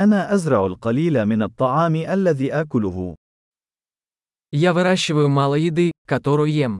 أنا 0.00 0.33
أزرع 0.33 0.65
القليل 0.65 1.25
من 1.25 1.43
الطعام 1.43 1.95
الذي 1.95 2.53
آكله. 2.53 3.15
Я 4.53 4.73
выращиваю 4.73 5.29
мало 5.29 5.55
еды, 5.55 5.91
которую 6.05 6.51
ем. 6.51 6.79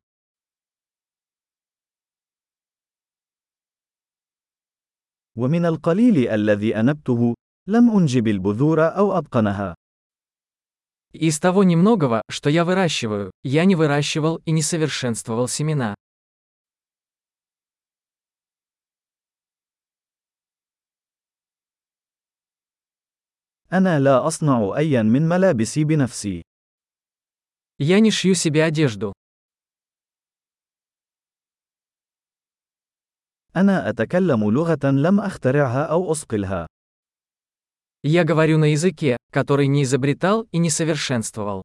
ومن 5.37 5.65
القليل 5.65 6.27
الذي 6.27 6.79
أنبته، 6.79 7.35
لم 7.67 7.91
أنجب 7.97 8.27
البذور 8.27 8.97
أو 8.97 9.17
أتقنها. 9.19 9.75
Из 11.13 11.39
того 11.39 11.63
немногого, 11.63 12.21
что 12.29 12.49
я 12.49 12.63
выращиваю, 12.63 13.31
я 13.43 13.65
не 13.65 13.75
выращивал 13.75 14.37
и 14.45 14.51
не 14.51 14.61
совершенствовал 14.61 15.47
семена. 15.47 15.95
أنا 23.72 24.00
لا 24.00 24.26
أصنع 24.26 24.76
أيا 24.76 25.02
من 25.02 25.28
ملابسي 25.28 25.84
بنفسي. 25.84 26.42
Я 27.78 28.00
не 28.00 28.10
шью 28.10 28.34
себе 28.34 28.64
одежду. 28.64 29.12
أنا 33.56 33.88
أتكلم 33.88 34.50
لغة 34.50 34.90
لم 34.90 35.20
أخترعها 35.20 35.84
أو 35.84 36.12
أصقلها. 36.12 36.66
Я 38.02 38.24
говорю 38.24 38.58
на 38.58 38.66
языке, 38.66 39.16
который 39.32 39.66
не 39.66 39.82
изобретал 39.82 40.42
и 40.52 40.58
не 40.58 40.70
совершенствовал. 40.70 41.62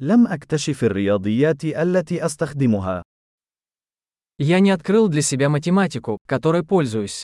لم 0.00 0.26
أكتشف 0.26 0.84
الرياضيات 0.84 1.64
التي 1.64 2.26
أستخدمها. 2.26 3.02
Я 4.38 4.60
не 4.60 4.70
открыл 4.70 5.08
для 5.08 5.22
себя 5.22 5.48
математику, 5.48 6.18
которой 6.26 6.64
пользуюсь. 6.64 7.22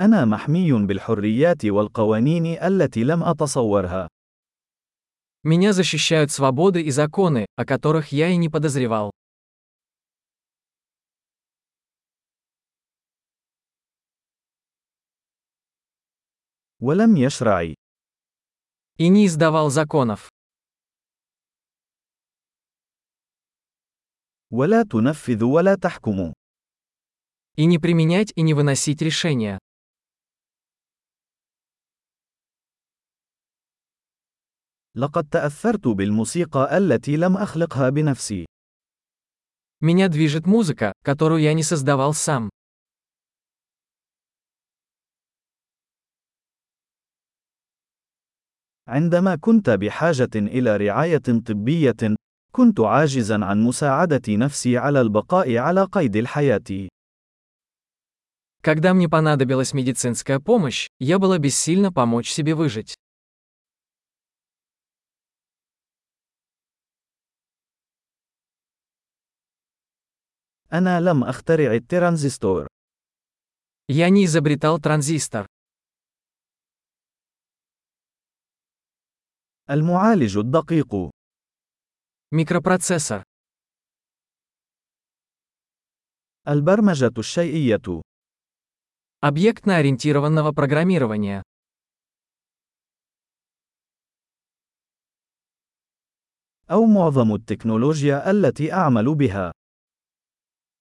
أنا 0.00 0.24
محمي 0.24 0.72
بالحريات 0.72 1.64
والقوانين 1.66 2.46
التي 2.46 3.04
لم 3.04 3.22
أتصورها. 3.22 4.08
Меня 5.44 5.72
защищают 5.72 6.30
свободы 6.30 6.82
и 6.82 6.90
законы, 6.90 7.46
о 7.56 7.64
которых 7.64 8.12
я 8.12 8.28
и 8.28 8.36
не 8.36 8.48
подозревал. 8.48 9.10
ولم 16.80 17.16
يشرع 17.16 17.74
И 18.98 19.08
не 19.08 19.26
издавал 19.26 19.70
законов. 19.70 20.28
ولا 24.52 24.82
تنفذ 24.82 25.44
ولا 25.44 25.74
تحكم 25.74 26.32
И 27.56 27.66
не 27.66 27.78
применять 27.78 28.32
и 28.34 28.42
не 28.42 28.54
выносить 28.54 29.02
решения. 29.02 29.58
لقد 34.94 35.28
تأثرت 35.28 35.88
بالموسيقى 35.88 36.78
التي 36.78 37.16
لم 37.16 37.36
أخلقها 37.36 37.88
بنفسي. 37.90 38.46
Меня 39.80 40.08
движет 40.08 40.46
музыка, 40.46 40.92
которую 41.02 41.40
я 41.42 41.54
не 41.54 41.62
создавал 41.62 42.14
сам. 42.14 42.50
عندما 48.88 49.36
كنت 49.36 49.70
بحاجة 49.70 50.30
إلى 50.34 50.76
رعاية 50.76 51.18
طبية، 51.46 52.16
كنت 52.52 52.80
عاجزا 52.80 53.44
عن 53.44 53.62
مساعدة 53.62 54.22
نفسي 54.28 54.78
على 54.78 55.00
البقاء 55.00 55.56
على 55.56 55.84
قيد 55.84 56.16
الحياة. 56.16 56.88
Когда 58.62 58.94
мне 58.94 59.08
понадобилась 59.08 59.72
медицинская 59.72 60.38
помощь, 60.38 60.88
я 61.00 61.18
была 61.18 61.38
бессильна 61.38 61.92
помочь 61.92 62.30
себе 62.30 62.54
выжить. 62.54 62.94
أنا 70.72 71.00
لم 71.00 71.24
أخترع 71.24 71.74
الترانزستور. 71.74 72.66
Я 73.88 74.08
не 74.08 74.24
изобретал 74.24 74.78
транзистор. 74.78 75.46
المعالج 79.70 80.38
الدقيق. 80.38 81.10
Микропроцессор. 82.32 83.22
البرمجة 86.48 87.12
الشيئية. 87.18 88.02
Объектно-ориентированного 89.20 90.52
программирования. 90.52 91.42
أو 96.70 96.84
معظم 96.86 97.34
التكنولوجيا 97.34 98.30
التي 98.30 98.72
أعمل 98.72 99.14
بها. 99.14 99.52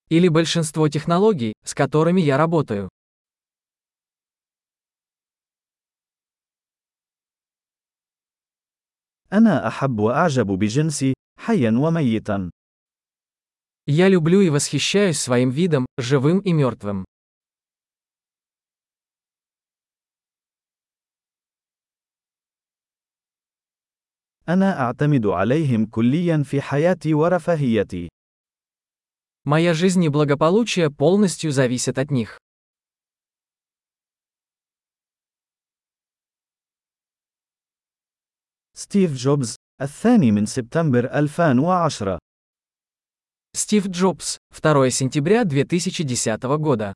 Или 0.09 0.28
большинство 0.28 0.88
технологий, 0.90 1.53
с 1.66 1.74
которыми 1.74 2.22
я 2.22 2.38
работаю. 2.38 2.90
أنا 9.34 9.68
أحب 9.68 10.00
وأعجب 10.00 10.47
بجنسي، 10.47 11.13
حيا 11.46 11.72
وميتا. 11.72 12.52
Я 13.88 14.09
люблю 14.09 14.41
и 14.41 14.50
восхищаюсь 14.50 15.19
своим 15.19 15.50
видом, 15.50 15.85
живым 15.97 16.40
и 16.40 16.53
мертвым. 16.53 17.06
أنا 24.50 24.79
أعتمد 24.79 25.25
عليهم 25.25 25.85
كليا 25.85 26.44
في 26.44 26.62
حياتي 26.62 27.13
ورفاهيتي. 27.13 28.09
Моя 29.44 29.74
жизнь 29.74 30.03
и 30.03 30.09
благополучие 30.09 30.91
полностью 30.91 31.52
зависят 31.52 31.97
от 31.97 32.12
них. 32.12 32.38
ستيف 38.74 39.13
جوبز، 39.13 39.56
الثاني 39.81 40.31
من 40.31 40.46
سبتمبر 40.46 41.06
2010 41.06 42.18
Стив 43.53 43.88
Джобс, 43.88 44.38
2 44.53 44.90
сентября 44.90 45.41
2010 45.41 46.57
года. 46.57 46.94